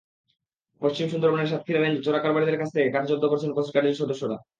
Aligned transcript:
পশ্চিম 0.81 1.05
সুন্দরবনের 1.09 1.49
সাতক্ষীরা 1.51 1.79
রেঞ্জে 1.79 2.05
চোরাকারবারিদের 2.05 2.59
কাছ 2.61 2.69
থেকে 2.75 2.93
কাঠ 2.93 3.03
জব্দ 3.09 3.23
করেছেন 3.27 3.51
কোস্টগার্ডের 3.53 3.99
সদস্যরা। 4.01 4.37